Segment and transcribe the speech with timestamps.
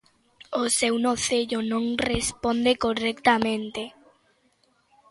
[0.61, 3.83] O seu nocello non responde correctamente.